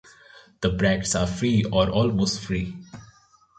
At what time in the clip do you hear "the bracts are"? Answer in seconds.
0.61-1.27